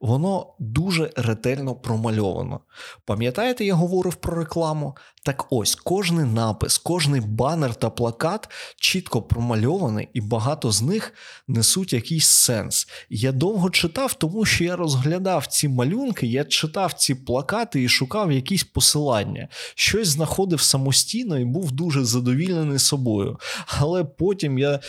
Воно 0.00 0.54
дуже 0.58 1.10
ретельно 1.16 1.74
промальовано. 1.74 2.60
Пам'ятаєте, 3.04 3.64
я 3.64 3.74
говорив 3.74 4.14
про 4.14 4.36
рекламу? 4.36 4.96
Так 5.26 5.46
ось 5.50 5.74
кожний 5.74 6.24
напис, 6.24 6.78
кожний 6.78 7.20
банер 7.20 7.74
та 7.74 7.90
плакат 7.90 8.48
чітко 8.76 9.22
промальований, 9.22 10.08
і 10.14 10.20
багато 10.20 10.72
з 10.72 10.82
них 10.82 11.12
несуть 11.48 11.92
якийсь 11.92 12.26
сенс. 12.26 12.88
Я 13.10 13.32
довго 13.32 13.70
читав, 13.70 14.14
тому 14.14 14.44
що 14.44 14.64
я 14.64 14.76
розглядав 14.76 15.46
ці 15.46 15.68
малюнки, 15.68 16.26
я 16.26 16.44
читав 16.44 16.92
ці 16.92 17.14
плакати 17.14 17.82
і 17.82 17.88
шукав 17.88 18.32
якісь 18.32 18.64
посилання. 18.64 19.48
Щось 19.74 20.08
знаходив 20.08 20.60
самостійно 20.60 21.38
і 21.38 21.44
був 21.44 21.72
дуже 21.72 22.04
задовільнений 22.04 22.78
собою. 22.78 23.38
Але 23.66 24.04
потім 24.04 24.58
я 24.58 24.74
е, 24.74 24.80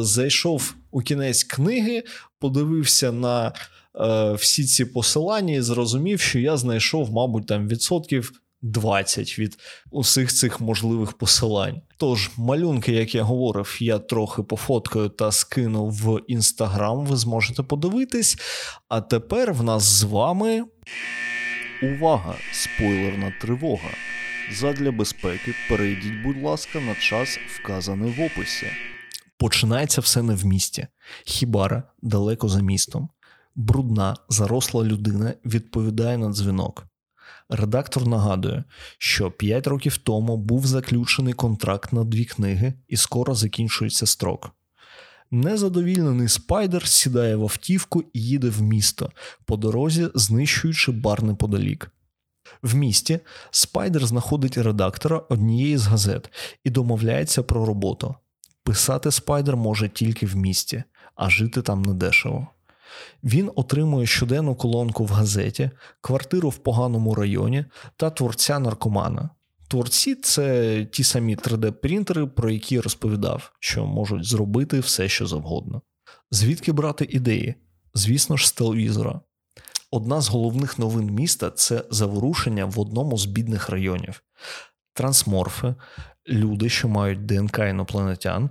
зайшов 0.00 0.74
у 0.90 1.00
кінець 1.00 1.44
книги, 1.44 2.04
подивився 2.38 3.12
на 3.12 3.52
е, 4.00 4.32
всі 4.32 4.64
ці 4.64 4.84
посилання 4.84 5.54
і 5.54 5.60
зрозумів, 5.60 6.20
що 6.20 6.38
я 6.38 6.56
знайшов, 6.56 7.12
мабуть, 7.12 7.46
там 7.46 7.68
відсотків. 7.68 8.32
20 8.62 9.38
від 9.38 9.58
усіх 9.90 10.32
цих 10.32 10.60
можливих 10.60 11.12
посилань. 11.12 11.80
Тож, 11.96 12.30
малюнки, 12.36 12.92
як 12.92 13.14
я 13.14 13.22
говорив, 13.22 13.76
я 13.80 13.98
трохи 13.98 14.42
пофоткаю 14.42 15.08
та 15.08 15.32
скину 15.32 15.86
в 15.86 16.20
інстаграм, 16.26 17.06
ви 17.06 17.16
зможете 17.16 17.62
подивитись. 17.62 18.36
А 18.88 19.00
тепер 19.00 19.52
в 19.52 19.62
нас 19.62 19.82
з 19.82 20.02
вами 20.02 20.64
увага! 21.82 22.34
Спойлерна 22.52 23.32
тривога. 23.40 23.90
Задля 24.52 24.92
безпеки 24.92 25.54
перейдіть, 25.68 26.22
будь 26.24 26.42
ласка, 26.42 26.80
на 26.80 26.94
час, 26.94 27.38
вказаний 27.56 28.10
в 28.10 28.20
описі. 28.22 28.66
Починається 29.38 30.00
все 30.00 30.22
не 30.22 30.34
в 30.34 30.46
місті, 30.46 30.86
хібара 31.24 31.82
далеко 32.02 32.48
за 32.48 32.60
містом. 32.60 33.08
Брудна, 33.54 34.16
заросла 34.28 34.84
людина 34.84 35.34
відповідає 35.44 36.18
на 36.18 36.30
дзвінок. 36.30 36.86
Редактор 37.48 38.08
нагадує, 38.08 38.64
що 38.98 39.30
5 39.30 39.66
років 39.66 39.96
тому 39.96 40.36
був 40.36 40.66
заключений 40.66 41.34
контракт 41.34 41.92
на 41.92 42.04
дві 42.04 42.24
книги 42.24 42.74
і 42.88 42.96
скоро 42.96 43.34
закінчується 43.34 44.06
строк. 44.06 44.54
Незадовільнений 45.30 46.28
спайдер 46.28 46.88
сідає 46.88 47.36
в 47.36 47.42
автівку 47.42 48.04
і 48.12 48.22
їде 48.22 48.48
в 48.48 48.62
місто, 48.62 49.12
по 49.44 49.56
дорозі 49.56 50.08
знищуючи 50.14 50.92
бар 50.92 51.22
неподалік. 51.22 51.90
В 52.62 52.74
місті 52.74 53.20
спайдер 53.50 54.06
знаходить 54.06 54.58
редактора 54.58 55.22
однієї 55.28 55.76
з 55.76 55.86
газет 55.86 56.30
і 56.64 56.70
домовляється 56.70 57.42
про 57.42 57.66
роботу. 57.66 58.14
Писати 58.62 59.10
спайдер 59.10 59.56
може 59.56 59.88
тільки 59.88 60.26
в 60.26 60.36
місті, 60.36 60.84
а 61.14 61.30
жити 61.30 61.62
там 61.62 61.82
недешево. 61.82 62.48
Він 63.24 63.50
отримує 63.54 64.06
щоденну 64.06 64.54
колонку 64.54 65.04
в 65.04 65.08
газеті, 65.08 65.70
квартиру 66.00 66.48
в 66.48 66.56
поганому 66.56 67.14
районі 67.14 67.64
та 67.96 68.10
творця 68.10 68.58
наркомана. 68.58 69.30
Творці 69.68 70.14
це 70.14 70.84
ті 70.84 71.04
самі 71.04 71.36
3D-принтери, 71.36 72.26
про 72.26 72.50
які 72.50 72.74
я 72.74 72.80
розповідав, 72.80 73.52
що 73.60 73.86
можуть 73.86 74.24
зробити 74.24 74.80
все, 74.80 75.08
що 75.08 75.26
завгодно. 75.26 75.82
Звідки 76.30 76.72
брати 76.72 77.06
ідеї? 77.10 77.54
Звісно 77.94 78.36
ж, 78.36 78.48
з 78.48 78.52
телевізора. 78.52 79.20
Одна 79.90 80.20
з 80.20 80.28
головних 80.28 80.78
новин 80.78 81.10
міста 81.10 81.50
це 81.50 81.84
заворушення 81.90 82.64
в 82.64 82.80
одному 82.80 83.18
з 83.18 83.26
бідних 83.26 83.68
районів. 83.68 84.22
Трансморфи, 84.94 85.74
люди, 86.28 86.68
що 86.68 86.88
мають 86.88 87.26
ДНК 87.26 87.58
інопланетян, 87.58 88.50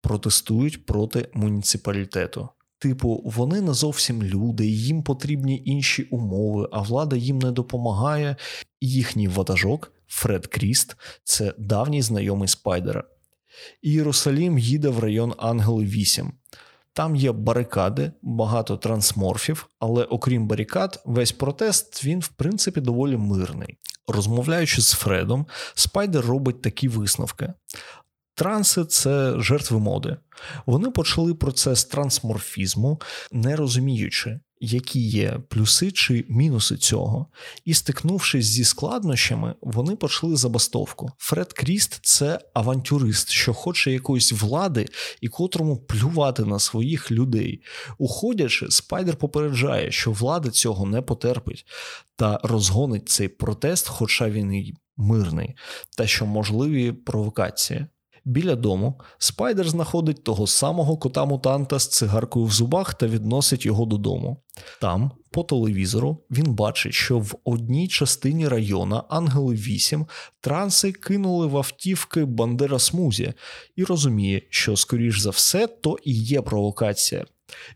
протестують 0.00 0.86
проти 0.86 1.28
муніципалітету. 1.34 2.48
Типу, 2.80 3.22
вони 3.24 3.60
не 3.60 3.74
зовсім 3.74 4.22
люди, 4.22 4.66
їм 4.66 5.02
потрібні 5.02 5.62
інші 5.64 6.02
умови, 6.02 6.68
а 6.72 6.82
влада 6.82 7.16
їм 7.16 7.38
не 7.38 7.50
допомагає. 7.50 8.36
Їхній 8.80 9.28
ватажок 9.28 9.92
Фред 10.06 10.46
Кріст 10.46 10.96
це 11.24 11.54
давній 11.58 12.02
знайомий 12.02 12.48
спайдера. 12.48 13.04
Ієрусалім 13.82 14.58
їде 14.58 14.88
в 14.88 14.98
район 14.98 15.34
Ангели 15.38 15.84
8. 15.84 16.32
Там 16.92 17.16
є 17.16 17.32
барикади, 17.32 18.12
багато 18.22 18.76
трансморфів, 18.76 19.68
але 19.78 20.04
окрім 20.04 20.46
барикад, 20.46 21.02
весь 21.04 21.32
протест 21.32 22.04
він 22.04 22.20
в 22.20 22.28
принципі 22.28 22.80
доволі 22.80 23.16
мирний. 23.16 23.78
Розмовляючи 24.08 24.82
з 24.82 24.92
Фредом, 24.92 25.46
Спайдер 25.74 26.24
робить 26.24 26.62
такі 26.62 26.88
висновки. 26.88 27.52
Транси 28.40 28.84
це 28.84 29.34
жертви 29.40 29.78
моди. 29.78 30.16
Вони 30.66 30.90
почали 30.90 31.34
процес 31.34 31.84
трансморфізму, 31.84 33.00
не 33.32 33.56
розуміючи, 33.56 34.40
які 34.60 35.00
є 35.00 35.40
плюси 35.48 35.90
чи 35.90 36.24
мінуси 36.28 36.76
цього, 36.76 37.26
і 37.64 37.74
стикнувшись 37.74 38.46
зі 38.46 38.64
складнощами, 38.64 39.54
вони 39.60 39.96
почали 39.96 40.36
забастовку. 40.36 41.10
Фред 41.18 41.52
Кріст 41.52 42.00
це 42.02 42.40
авантюрист, 42.54 43.30
що 43.30 43.54
хоче 43.54 43.92
якоїсь 43.92 44.32
влади 44.32 44.88
і 45.20 45.28
котрому 45.28 45.76
плювати 45.76 46.44
на 46.44 46.58
своїх 46.58 47.10
людей. 47.10 47.62
Уходячи, 47.98 48.70
спайдер 48.70 49.16
попереджає, 49.16 49.90
що 49.90 50.12
влада 50.12 50.50
цього 50.50 50.86
не 50.86 51.02
потерпить 51.02 51.66
та 52.16 52.40
розгонить 52.42 53.08
цей 53.08 53.28
протест, 53.28 53.88
хоча 53.88 54.30
він 54.30 54.54
і 54.54 54.74
мирний, 54.96 55.54
та 55.96 56.06
що 56.06 56.26
можливі 56.26 56.92
провокації. 56.92 57.86
Біля 58.24 58.56
дому 58.56 59.00
спайдер 59.18 59.68
знаходить 59.68 60.24
того 60.24 60.46
самого 60.46 60.96
кота 60.96 61.24
мутанта 61.24 61.78
з 61.78 61.88
цигаркою 61.88 62.46
в 62.46 62.52
зубах 62.52 62.94
та 62.94 63.06
відносить 63.06 63.66
його 63.66 63.86
додому. 63.86 64.42
Там, 64.80 65.10
по 65.30 65.42
телевізору, 65.42 66.24
він 66.30 66.54
бачить, 66.54 66.92
що 66.92 67.18
в 67.18 67.34
одній 67.44 67.88
частині 67.88 68.48
района 68.48 69.04
Ангели 69.08 69.54
8 69.54 70.06
транси 70.40 70.92
кинули 70.92 71.46
в 71.46 71.56
автівки 71.56 72.24
Бандера 72.24 72.78
Смузі 72.78 73.32
і 73.76 73.84
розуміє, 73.84 74.42
що, 74.50 74.76
скоріш 74.76 75.20
за 75.20 75.30
все, 75.30 75.66
то 75.66 75.98
і 76.04 76.12
є 76.12 76.42
провокація. 76.42 77.26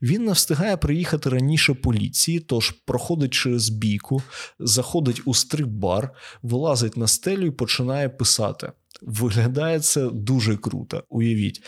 Він 0.03 0.25
не 0.25 0.33
встигає 0.33 0.77
приїхати 0.77 1.31
раніше 1.31 1.75
поліції, 1.75 2.41
тож 2.41 2.71
проходить 2.71 3.35
через 3.35 3.69
бійку, 3.69 4.23
заходить 4.59 5.23
у 5.25 5.35
стрип-бар, 5.35 6.11
вилазить 6.43 6.97
на 6.97 7.07
стелю 7.07 7.47
і 7.47 7.51
починає 7.51 8.09
писати. 8.09 8.73
Виглядає 9.03 9.81
це 9.81 10.11
дуже 10.11 10.57
круто. 10.57 11.05
Уявіть, 11.09 11.63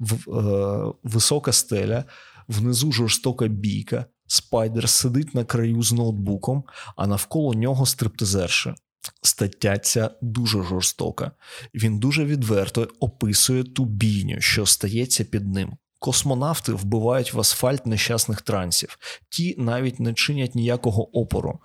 в, 0.00 0.38
е, 0.38 0.92
висока 1.02 1.52
стеля, 1.52 2.04
внизу 2.48 2.92
жорстока 2.92 3.46
бійка, 3.46 4.06
спайдер 4.26 4.88
сидить 4.88 5.34
на 5.34 5.44
краю 5.44 5.82
з 5.82 5.92
ноутбуком, 5.92 6.64
а 6.96 7.06
навколо 7.06 7.54
нього 7.54 7.86
стриптизерши. 7.86 8.74
Стаття 9.22 9.78
ця 9.78 10.10
дуже 10.22 10.62
жорстока. 10.62 11.32
Він 11.74 11.98
дуже 11.98 12.24
відверто 12.24 12.88
описує 13.00 13.64
ту 13.64 13.84
бійню, 13.84 14.40
що 14.40 14.66
стається 14.66 15.24
під 15.24 15.48
ним. 15.48 15.76
Космонавти 15.98 16.72
вбивають 16.72 17.32
в 17.32 17.40
асфальт 17.40 17.86
нещасних 17.86 18.42
трансів, 18.42 18.98
ті 19.28 19.54
навіть 19.58 20.00
не 20.00 20.14
чинять 20.14 20.54
ніякого 20.54 21.18
опору. 21.18 21.58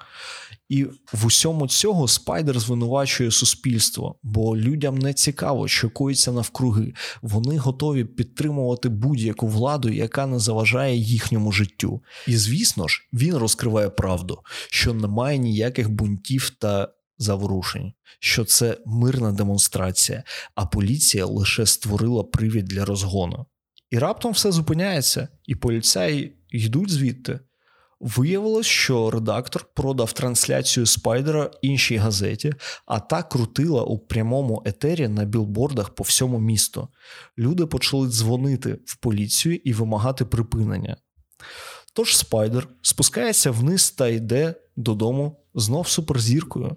І 0.70 0.84
в 1.14 1.26
усьому 1.26 1.68
цього 1.68 2.08
спайдер 2.08 2.60
звинувачує 2.60 3.32
суспільство, 3.32 4.20
бо 4.24 4.58
людям 4.58 4.98
не 4.98 5.14
цікаво, 5.14 5.68
що 5.68 5.90
коїться 5.90 6.32
навкруги. 6.32 6.94
Вони 7.22 7.58
готові 7.58 8.06
підтримувати 8.06 8.90
будь-яку 8.90 9.48
владу, 9.48 9.90
яка 9.90 10.26
не 10.26 10.40
заважає 10.40 10.98
їхньому 10.98 11.52
життю. 11.52 12.02
І 12.28 12.38
звісно 12.38 12.88
ж, 12.88 13.02
він 13.14 13.36
розкриває 13.36 13.90
правду, 13.90 14.40
що 14.70 14.94
немає 14.94 15.38
ніяких 15.38 15.90
бунтів 15.90 16.50
та 16.50 16.90
заворушень, 17.18 17.94
що 18.20 18.46
це 18.46 18.78
мирна 18.86 19.32
демонстрація, 19.32 20.24
а 20.56 20.66
поліція 20.66 21.26
лише 21.26 21.66
створила 21.66 22.24
привід 22.24 22.66
для 22.66 22.86
розгону. 22.86 23.46
І 23.92 24.00
раптом 24.00 24.32
все 24.32 24.52
зупиняється, 24.52 25.28
і 25.46 25.56
поліцаї 25.56 26.38
йдуть 26.50 26.92
звідти. 26.92 27.40
Виявилось, 28.00 28.66
що 28.66 29.12
редактор 29.12 29.66
продав 29.74 30.14
трансляцію 30.14 30.86
спайдера 30.86 31.52
іншій 31.62 31.96
газеті, 31.96 32.54
а 32.86 33.00
та 33.00 33.24
крутила 33.24 33.84
у 33.84 34.00
прямому 34.00 34.64
етері 34.66 35.08
на 35.08 35.26
білбордах 35.26 35.90
по 35.90 36.04
всьому 36.04 36.40
місту. 36.40 36.88
Люди 37.38 37.66
почали 37.66 38.08
дзвонити 38.08 38.80
в 38.86 38.96
поліцію 38.96 39.56
і 39.56 39.74
вимагати 39.74 40.26
припинення. 40.26 40.98
Тож 41.94 42.18
спайдер 42.18 42.68
спускається 42.82 43.52
вниз 43.52 43.92
та 43.92 44.08
йде 44.08 44.56
додому 44.76 45.46
знов 45.56 45.88
суперзіркою. 45.88 46.76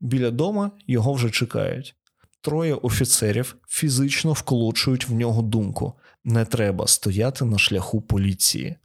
Біля 0.00 0.30
дома 0.30 0.70
його 0.86 1.12
вже 1.12 1.30
чекають. 1.30 1.94
Троє 2.40 2.74
офіцерів 2.74 3.56
фізично 3.68 4.32
вколочують 4.32 5.08
в 5.08 5.12
нього 5.12 5.42
думку: 5.42 5.94
не 6.26 6.44
треба 6.44 6.86
стояти 6.86 7.44
на 7.44 7.58
шляху 7.58 8.02
поліції. 8.02 8.76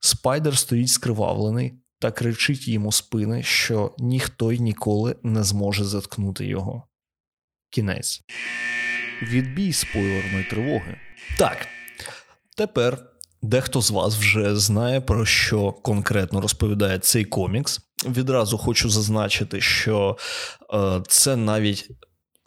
Спайдер 0.00 0.58
стоїть 0.58 0.88
скривавлений 0.88 1.74
та 1.98 2.10
кричить 2.10 2.68
їм 2.68 2.86
у 2.86 2.92
спини, 2.92 3.42
що 3.42 3.94
ніхто 3.98 4.52
й 4.52 4.58
ніколи 4.58 5.16
не 5.22 5.44
зможе 5.44 5.84
заткнути 5.84 6.46
його. 6.46 6.86
Кінець. 7.70 8.20
Відбій 9.22 9.72
спойлерної 9.72 10.44
тривоги. 10.50 10.96
Так. 11.38 11.66
Тепер 12.56 13.06
дехто 13.42 13.80
з 13.80 13.90
вас 13.90 14.16
вже 14.16 14.56
знає, 14.56 15.00
про 15.00 15.26
що 15.26 15.72
конкретно 15.72 16.40
розповідає 16.40 16.98
цей 16.98 17.24
комікс. 17.24 17.80
Відразу 18.06 18.58
хочу 18.58 18.90
зазначити, 18.90 19.60
що 19.60 20.16
е, 20.74 21.02
це 21.08 21.36
навіть 21.36 21.90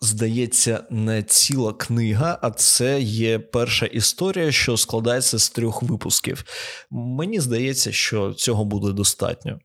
здається, 0.03 0.83
не 0.89 1.23
ціла 1.23 1.73
книга, 1.73 2.39
а 2.41 2.51
це 2.51 3.01
є 3.01 3.39
перша 3.39 3.85
історія, 3.85 4.51
що 4.51 4.77
складається 4.77 5.39
з 5.39 5.49
трьох 5.49 5.83
випусків. 5.83 6.43
Мені 6.91 7.39
здається, 7.39 7.91
що 7.91 8.33
цього 8.33 8.65
буде 8.65 8.93
достатньо. 8.93 9.59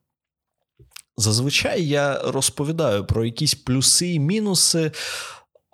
Зазвичай 1.16 1.86
я 1.86 2.22
розповідаю 2.22 3.04
про 3.04 3.24
якісь 3.24 3.54
плюси 3.54 4.12
і 4.12 4.20
мінуси, 4.20 4.92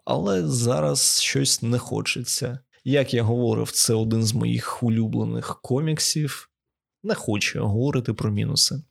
але 0.05 0.47
зараз 0.49 1.21
щось 1.21 1.63
не 1.63 1.79
хочеться. 1.79 2.59
Як 2.85 3.15
я 3.15 3.23
говорив, 3.23 3.71
це 3.71 3.95
один 3.95 4.25
з 4.25 4.35
моїх 4.35 4.83
улюблених 4.83 5.61
коміксів. 5.63 6.51
Не 7.03 7.15
хочу 7.15 7.67
говорити 7.67 8.13
про 8.13 8.31
мінуси. 8.31 8.83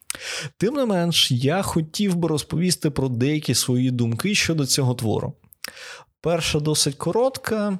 Тим 0.57 0.73
не 0.73 0.85
менш, 0.85 1.31
я 1.31 1.61
хотів 1.61 2.15
би 2.15 2.27
розповісти 2.27 2.89
про 2.89 3.09
деякі 3.09 3.55
свої 3.55 3.91
думки 3.91 4.35
щодо 4.35 4.65
цього 4.65 4.93
твору. 4.95 5.33
Перша 6.21 6.59
досить 6.59 6.95
коротка. 6.95 7.79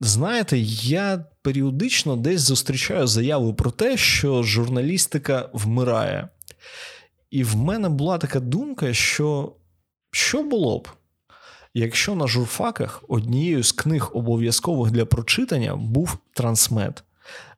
Знаєте, 0.00 0.58
я 0.58 1.24
періодично 1.42 2.16
десь 2.16 2.40
зустрічаю 2.40 3.06
заяву 3.06 3.54
про 3.54 3.70
те, 3.70 3.96
що 3.96 4.42
журналістика 4.42 5.50
вмирає. 5.52 6.28
І 7.30 7.44
в 7.44 7.56
мене 7.56 7.88
була 7.88 8.18
така 8.18 8.40
думка, 8.40 8.94
що 8.94 9.56
що 10.10 10.42
було 10.42 10.78
б, 10.78 10.88
Якщо 11.74 12.14
на 12.14 12.26
журфаках 12.26 13.04
однією 13.08 13.62
з 13.62 13.72
книг 13.72 14.10
обов'язкових 14.14 14.90
для 14.92 15.06
прочитання 15.06 15.76
був 15.76 16.18
трансмет. 16.32 17.04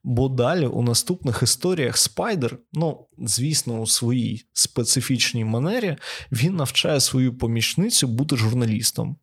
Бо 0.03 0.29
далі 0.29 0.67
у 0.67 0.81
наступних 0.81 1.43
історіях 1.43 1.97
Спайдер, 1.97 2.57
ну, 2.73 3.07
звісно, 3.17 3.81
у 3.81 3.87
своїй 3.87 4.45
специфічній 4.53 5.45
манері, 5.45 5.97
він 6.31 6.55
навчає 6.55 6.99
свою 6.99 7.37
помічницю 7.37 8.07
бути 8.07 8.35
журналістом. 8.35 9.15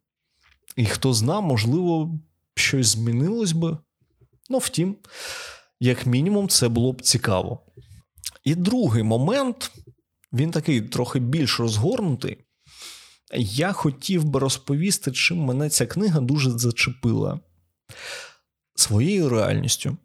І 0.76 0.84
хто 0.84 1.12
зна, 1.12 1.40
можливо, 1.40 2.18
щось 2.54 2.86
змінилось 2.86 3.52
би. 3.52 3.78
Ну, 4.50 4.58
втім, 4.58 4.96
як 5.80 6.06
мінімум, 6.06 6.48
це 6.48 6.68
було 6.68 6.92
б 6.92 7.02
цікаво. 7.02 7.60
І 8.44 8.54
другий 8.54 9.02
момент, 9.02 9.72
він 10.32 10.50
такий 10.50 10.80
трохи 10.80 11.18
більш 11.18 11.60
розгорнутий. 11.60 12.38
Я 13.36 13.72
хотів 13.72 14.24
би 14.24 14.40
розповісти, 14.40 15.12
чим 15.12 15.38
мене 15.38 15.68
ця 15.68 15.86
книга 15.86 16.20
дуже 16.20 16.50
зачепила 16.50 17.40
своєю 18.74 19.28
реальністю. 19.28 19.96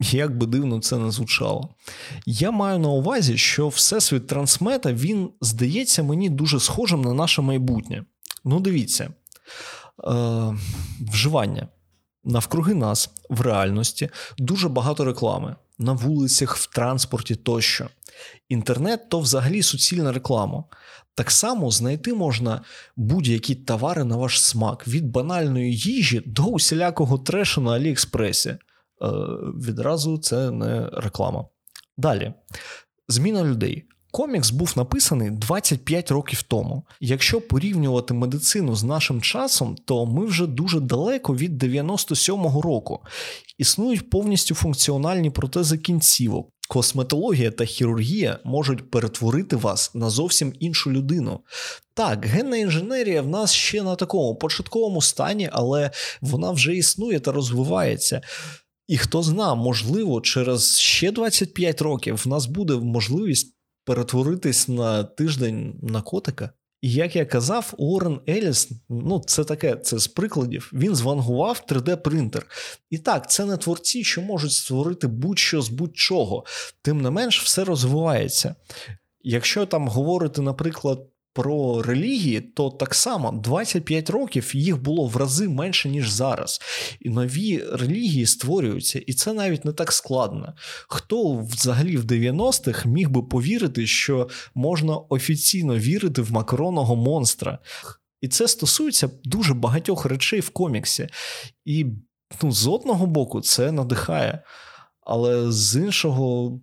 Як 0.00 0.38
би 0.38 0.46
дивно 0.46 0.80
це 0.80 0.98
не 0.98 1.10
звучало. 1.10 1.68
Я 2.26 2.50
маю 2.50 2.78
на 2.78 2.88
увазі, 2.88 3.38
що 3.38 3.68
всесвіт 3.68 4.26
трансмета 4.26 4.92
він 4.92 5.30
здається 5.40 6.02
мені 6.02 6.28
дуже 6.28 6.60
схожим 6.60 7.02
на 7.02 7.14
наше 7.14 7.42
майбутнє. 7.42 8.04
Ну, 8.44 8.60
дивіться, 8.60 9.04
е, 9.04 9.12
вживання 11.00 11.68
навкруги 12.24 12.74
нас 12.74 13.10
в 13.30 13.40
реальності 13.40 14.08
дуже 14.38 14.68
багато 14.68 15.04
реклами 15.04 15.56
на 15.78 15.92
вулицях, 15.92 16.56
в 16.56 16.66
транспорті 16.66 17.34
тощо. 17.34 17.88
Інтернет 18.48 19.08
то 19.08 19.20
взагалі 19.20 19.62
суцільна 19.62 20.12
реклама. 20.12 20.64
Так 21.14 21.30
само 21.30 21.70
знайти 21.70 22.14
можна 22.14 22.60
будь-які 22.96 23.54
товари 23.54 24.04
на 24.04 24.16
ваш 24.16 24.42
смак 24.42 24.88
від 24.88 25.10
банальної 25.10 25.76
їжі 25.76 26.22
до 26.26 26.42
усілякого 26.42 27.18
трешу 27.18 27.60
на 27.60 27.72
Аліекспресі. 27.72 28.56
Е, 29.02 29.06
Відразу 29.68 30.18
це 30.18 30.50
не 30.50 30.88
реклама. 30.92 31.44
Далі, 31.96 32.32
зміна 33.08 33.44
людей. 33.44 33.86
Комікс 34.12 34.50
був 34.50 34.72
написаний 34.76 35.30
25 35.30 36.10
років 36.10 36.42
тому. 36.42 36.86
Якщо 37.00 37.40
порівнювати 37.40 38.14
медицину 38.14 38.76
з 38.76 38.84
нашим 38.84 39.20
часом, 39.20 39.76
то 39.84 40.06
ми 40.06 40.26
вже 40.26 40.46
дуже 40.46 40.80
далеко 40.80 41.34
від 41.34 41.62
97-го 41.62 42.62
року. 42.62 43.00
Існують 43.58 44.10
повністю 44.10 44.54
функціональні 44.54 45.30
протези 45.30 45.78
кінцівок. 45.78 46.48
Косметологія 46.68 47.50
та 47.50 47.64
хірургія 47.64 48.38
можуть 48.44 48.90
перетворити 48.90 49.56
вас 49.56 49.94
на 49.94 50.10
зовсім 50.10 50.52
іншу 50.60 50.92
людину. 50.92 51.40
Так, 51.94 52.26
генна 52.26 52.56
інженерія 52.56 53.22
в 53.22 53.28
нас 53.28 53.52
ще 53.52 53.82
на 53.82 53.96
такому 53.96 54.34
початковому 54.34 55.02
стані, 55.02 55.48
але 55.52 55.90
вона 56.20 56.50
вже 56.50 56.74
існує 56.76 57.20
та 57.20 57.32
розвивається. 57.32 58.20
І 58.90 58.98
хто 58.98 59.22
зна, 59.22 59.54
можливо, 59.54 60.20
через 60.20 60.78
ще 60.78 61.12
25 61.12 61.82
років 61.82 62.22
в 62.24 62.28
нас 62.28 62.46
буде 62.46 62.74
можливість 62.76 63.56
перетворитись 63.84 64.68
на 64.68 65.04
тиждень 65.04 65.78
на 65.82 66.02
котика. 66.02 66.50
І 66.82 66.92
як 66.92 67.16
я 67.16 67.26
казав, 67.26 67.74
Уоррен 67.78 68.20
Еліс, 68.28 68.68
ну 68.88 69.22
це 69.26 69.44
таке, 69.44 69.76
це 69.76 69.98
з 69.98 70.08
прикладів, 70.08 70.70
він 70.72 70.94
звангував 70.94 71.64
3D-принтер. 71.68 72.42
І 72.90 72.98
так, 72.98 73.30
це 73.30 73.44
не 73.44 73.56
творці, 73.56 74.04
що 74.04 74.22
можуть 74.22 74.52
створити 74.52 75.06
будь-що 75.06 75.62
з 75.62 75.68
будь-чого. 75.68 76.44
Тим 76.82 77.00
не 77.00 77.10
менш, 77.10 77.42
все 77.42 77.64
розвивається. 77.64 78.54
Якщо 79.22 79.66
там 79.66 79.88
говорити, 79.88 80.42
наприклад, 80.42 81.06
про 81.32 81.82
релігії, 81.82 82.40
то 82.40 82.70
так 82.70 82.94
само 82.94 83.32
25 83.32 84.10
років 84.10 84.56
їх 84.56 84.82
було 84.82 85.06
в 85.06 85.16
рази 85.16 85.48
менше, 85.48 85.88
ніж 85.88 86.10
зараз. 86.10 86.60
І 87.00 87.10
нові 87.10 87.64
релігії 87.72 88.26
створюються, 88.26 88.98
і 88.98 89.12
це 89.12 89.32
навіть 89.32 89.64
не 89.64 89.72
так 89.72 89.92
складно. 89.92 90.54
Хто 90.88 91.36
взагалі 91.36 91.96
в 91.96 92.04
90-х 92.04 92.88
міг 92.88 93.10
би 93.10 93.22
повірити, 93.22 93.86
що 93.86 94.28
можна 94.54 94.96
офіційно 94.96 95.78
вірити 95.78 96.22
в 96.22 96.32
макаронного 96.32 96.96
монстра? 96.96 97.58
І 98.20 98.28
це 98.28 98.48
стосується 98.48 99.10
дуже 99.24 99.54
багатьох 99.54 100.04
речей 100.04 100.40
в 100.40 100.50
коміксі. 100.50 101.08
І 101.64 101.86
ну, 102.42 102.52
з 102.52 102.66
одного 102.66 103.06
боку 103.06 103.40
це 103.40 103.72
надихає, 103.72 104.42
але 105.00 105.52
з 105.52 105.76
іншого. 105.80 106.60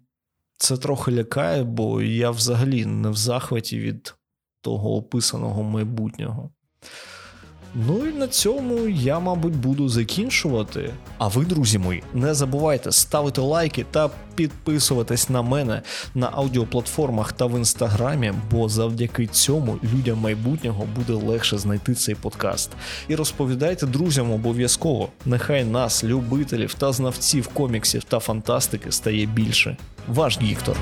Це 0.60 0.78
трохи 0.78 1.12
лякає, 1.12 1.64
бо 1.64 2.02
я 2.02 2.32
взагалі 2.32 2.86
не 2.86 3.10
в 3.10 3.16
захваті 3.16 3.80
від 3.80 4.14
того 4.62 4.96
описаного 4.96 5.64
майбутнього. 5.64 6.50
Ну 7.76 8.08
і 8.08 8.14
на 8.14 8.28
цьому 8.28 8.88
я, 8.88 9.20
мабуть, 9.20 9.56
буду 9.56 9.90
закінчувати. 9.90 10.94
А 11.18 11.28
ви, 11.28 11.46
друзі 11.46 11.78
мої, 11.78 12.04
не 12.14 12.34
забувайте 12.34 12.92
ставити 12.92 13.42
лайки 13.42 13.86
та 13.92 14.10
підписуватись 14.36 15.30
на 15.30 15.42
мене 15.42 15.82
на 16.16 16.30
аудіоплатформах 16.34 17.32
та 17.34 17.46
в 17.46 17.58
інстаграмі, 17.58 18.34
бо 18.52 18.70
завдяки 18.70 19.28
цьому 19.28 19.78
людям 19.94 20.18
майбутнього 20.18 20.88
буде 20.96 21.14
легше 21.14 21.58
знайти 21.58 21.94
цей 21.94 22.16
подкаст. 22.16 22.72
І 23.08 23.16
розповідайте 23.16 23.86
друзям 23.86 24.32
обов'язково. 24.32 25.10
Нехай 25.26 25.66
нас, 25.66 26.04
любителів 26.04 26.74
та 26.74 26.92
знавців 26.92 27.48
коміксів 27.48 28.04
та 28.04 28.20
фантастики, 28.20 28.92
стає 28.92 29.26
більше. 29.26 29.78
Ваш 30.08 30.42
Віктор. 30.42 30.78